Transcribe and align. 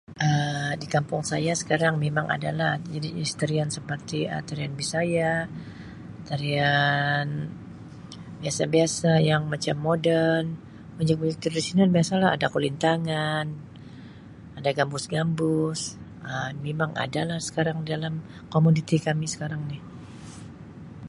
Um 0.27 0.71
Di 0.81 0.87
kampung 0.95 1.21
saya 1.31 1.51
sekarang 1.61 1.93
memang 2.05 2.27
adalah 2.35 2.71
jenis-jenis 2.91 3.31
tarian 3.41 3.69
seperti 3.77 4.19
Um 4.33 4.41
tarian 4.47 4.71
Bisaya 4.81 5.31
tarian 6.27 7.27
biasa-biasa 8.41 9.11
yang 9.29 9.43
macam 9.53 9.75
moden 9.87 10.43
muzik 10.97 11.17
muzik 11.21 11.39
tradisional 11.43 11.89
biasa 11.95 12.13
lah 12.21 12.29
ada 12.35 12.47
Kulintangan 12.53 13.45
ada 14.57 14.69
gambus-gambus 14.79 15.81
Um 16.29 16.51
mimang 16.65 16.93
adalah 17.05 17.39
sekarang 17.47 17.77
dalam 17.93 18.13
komuniti 18.53 18.97
kami 19.07 19.25
sekarang 19.33 19.61
ni. 19.71 19.77